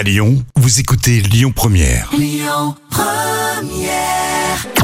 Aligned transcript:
À 0.00 0.02
Lyon, 0.02 0.42
vous 0.56 0.80
écoutez 0.80 1.20
Lyon 1.20 1.52
Première. 1.54 2.10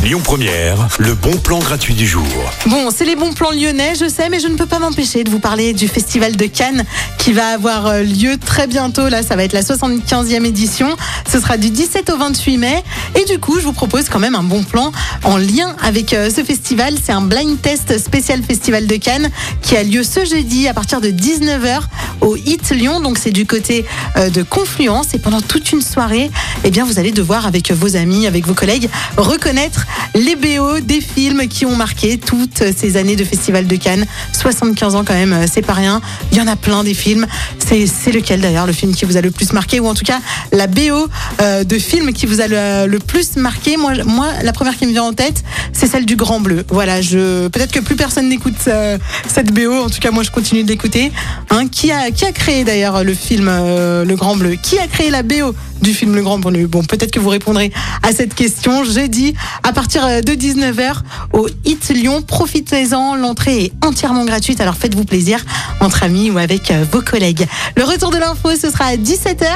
Lyon 0.02 0.20
Première, 0.22 0.88
le 0.98 1.14
bon 1.14 1.36
plan 1.38 1.58
gratuit 1.58 1.94
du 1.94 2.06
jour. 2.06 2.22
Bon, 2.66 2.90
c'est 2.94 3.04
les 3.04 3.16
bons 3.16 3.32
plans 3.32 3.50
lyonnais, 3.50 3.94
je 3.98 4.08
sais, 4.08 4.28
mais 4.28 4.38
je 4.38 4.46
ne 4.46 4.54
peux 4.56 4.66
pas 4.66 4.78
m'empêcher 4.78 5.24
de 5.24 5.30
vous 5.30 5.40
parler 5.40 5.72
du 5.72 5.88
Festival 5.88 6.36
de 6.36 6.46
Cannes 6.46 6.84
qui 7.18 7.32
va 7.32 7.48
avoir 7.48 7.86
euh, 7.86 8.02
lieu 8.02 8.36
très 8.36 8.66
bientôt. 8.66 9.08
Là, 9.08 9.22
ça 9.22 9.34
va 9.34 9.42
être 9.42 9.52
la 9.52 9.62
75e 9.62 10.44
édition. 10.44 10.94
Ce 11.28 11.40
sera 11.40 11.56
du 11.56 11.70
17 11.70 12.10
au 12.10 12.18
28 12.18 12.58
mai. 12.58 12.84
Et 13.18 13.24
du 13.24 13.40
coup, 13.40 13.58
je 13.58 13.64
vous 13.64 13.72
propose 13.72 14.08
quand 14.08 14.20
même 14.20 14.36
un 14.36 14.44
bon 14.44 14.62
plan 14.62 14.92
en 15.24 15.38
lien 15.38 15.74
avec 15.82 16.12
euh, 16.12 16.30
ce 16.30 16.44
festival. 16.44 16.94
C'est 17.02 17.12
un 17.12 17.22
blind 17.22 17.60
test 17.60 17.98
spécial 17.98 18.42
Festival 18.44 18.86
de 18.86 18.96
Cannes 18.96 19.30
qui 19.62 19.76
a 19.76 19.82
lieu 19.82 20.04
ce 20.04 20.24
jeudi 20.24 20.68
à 20.68 20.74
partir 20.74 21.00
de 21.00 21.08
19h 21.08 21.80
au 22.20 22.36
Hit 22.36 22.70
Lyon. 22.70 23.00
Donc, 23.00 23.18
c'est 23.18 23.30
du 23.30 23.46
côté 23.46 23.84
euh, 24.16 24.30
de 24.30 24.42
Confluence. 24.42 25.14
Et 25.14 25.18
pendant 25.18 25.40
toute 25.40 25.72
une 25.72 25.82
soirée, 25.82 26.30
eh 26.64 26.70
bien, 26.70 26.84
vous 26.84 26.98
allez 26.98 27.12
devoir, 27.12 27.46
avec 27.46 27.70
vos 27.72 27.96
amis, 27.96 28.26
avec 28.26 28.46
vos 28.46 28.54
collègues, 28.54 28.88
reconnaître 29.16 29.86
les 30.14 30.36
BO 30.36 30.80
des 30.80 31.00
films 31.00 31.48
qui 31.48 31.66
ont 31.66 31.76
marqué 31.76 32.18
toutes 32.18 32.62
ces 32.76 32.96
années 32.96 33.16
de 33.16 33.24
Festival 33.24 33.66
de 33.66 33.76
Cannes. 33.76 34.06
75 34.32 34.94
ans 34.94 35.04
quand 35.04 35.14
même, 35.14 35.32
euh, 35.32 35.46
c'est 35.50 35.62
pas 35.62 35.74
rien. 35.74 36.00
Il 36.32 36.38
y 36.38 36.40
en 36.40 36.46
a 36.46 36.56
plein 36.56 36.84
des 36.84 36.94
films. 36.94 37.26
C'est 37.58 38.12
lequel 38.12 38.40
d'ailleurs 38.40 38.66
le 38.66 38.72
film 38.72 38.94
qui 38.94 39.04
vous 39.04 39.16
a 39.16 39.20
le 39.20 39.30
plus 39.30 39.52
marqué? 39.52 39.80
Ou 39.80 39.86
en 39.86 39.94
tout 39.94 40.04
cas 40.04 40.20
la 40.52 40.66
BO 40.66 41.08
euh, 41.40 41.64
de 41.64 41.78
film 41.78 42.12
qui 42.12 42.26
vous 42.26 42.40
a 42.40 42.46
le, 42.46 42.86
le 42.86 42.98
plus 42.98 43.36
marqué? 43.36 43.76
Moi, 43.76 43.92
moi, 44.04 44.28
la 44.42 44.52
première 44.52 44.76
qui 44.76 44.86
me 44.86 44.92
vient 44.92 45.04
en 45.04 45.12
tête, 45.12 45.42
c'est 45.76 45.86
celle 45.86 46.06
du 46.06 46.16
Grand 46.16 46.40
Bleu. 46.40 46.64
Voilà, 46.70 47.02
je 47.02 47.48
peut-être 47.48 47.72
que 47.72 47.80
plus 47.80 47.96
personne 47.96 48.28
n'écoute 48.28 48.54
euh, 48.66 48.96
cette 49.28 49.52
BO. 49.52 49.72
En 49.84 49.90
tout 49.90 50.00
cas, 50.00 50.10
moi, 50.10 50.22
je 50.22 50.30
continue 50.30 50.64
d'écouter. 50.64 51.12
Hein, 51.50 51.68
qui 51.68 51.92
a 51.92 52.10
qui 52.10 52.24
a 52.24 52.32
créé 52.32 52.64
d'ailleurs 52.64 53.04
le 53.04 53.14
film 53.14 53.48
euh, 53.48 54.04
Le 54.04 54.16
Grand 54.16 54.36
Bleu? 54.36 54.56
Qui 54.60 54.78
a 54.78 54.86
créé 54.86 55.10
la 55.10 55.22
BO 55.22 55.54
du 55.82 55.92
film 55.92 56.14
Le 56.14 56.22
Grand 56.22 56.38
Bleu? 56.38 56.66
Bon, 56.66 56.82
peut-être 56.82 57.10
que 57.10 57.20
vous 57.20 57.28
répondrez 57.28 57.72
à 58.02 58.12
cette 58.12 58.34
question 58.34 58.84
jeudi 58.84 59.34
à 59.62 59.72
partir 59.72 60.06
euh, 60.06 60.22
de 60.22 60.32
19h 60.32 60.94
au 61.34 61.46
Hit 61.66 61.90
Lyon. 61.90 62.22
Profitez-en, 62.22 63.14
l'entrée 63.14 63.64
est 63.64 63.72
entièrement 63.84 64.24
gratuite, 64.24 64.60
alors 64.60 64.76
faites-vous 64.76 65.04
plaisir 65.04 65.44
entre 65.80 66.02
amis 66.02 66.30
ou 66.30 66.38
avec 66.38 66.70
euh, 66.70 66.84
vos 66.90 67.02
collègues. 67.02 67.46
Le 67.76 67.84
retour 67.84 68.10
de 68.10 68.18
l'info, 68.18 68.50
ce 68.60 68.70
sera 68.70 68.86
à 68.86 68.96
17h. 68.96 69.46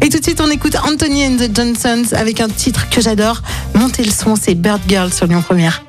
Et 0.00 0.08
tout 0.08 0.18
de 0.18 0.22
suite, 0.22 0.40
on 0.40 0.50
écoute 0.50 0.76
Anthony 0.76 1.26
and 1.26 1.36
the 1.36 1.54
Johnsons 1.54 2.14
avec 2.14 2.40
un 2.40 2.48
titre 2.48 2.88
que 2.88 3.00
j'adore. 3.00 3.42
Montez 3.74 4.04
le 4.04 4.10
son, 4.10 4.36
c'est 4.36 4.54
Bird 4.54 4.80
Girl 4.88 5.12
sur 5.12 5.26
Lyon 5.26 5.42
Première. 5.42 5.84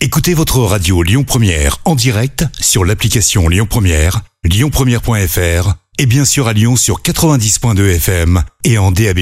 Écoutez 0.00 0.34
votre 0.34 0.58
radio 0.58 1.02
Lyon 1.02 1.24
Première 1.24 1.78
en 1.84 1.94
direct 1.94 2.44
sur 2.60 2.84
l'application 2.84 3.48
Lyon 3.48 3.66
Première, 3.68 4.20
lyonpremière.fr 4.44 5.74
et 5.98 6.06
bien 6.06 6.24
sûr 6.24 6.48
à 6.48 6.52
Lyon 6.52 6.76
sur 6.76 7.00
90.2 7.02 7.96
FM 7.96 8.42
et 8.64 8.78
en 8.78 8.90
DAB+. 8.90 9.20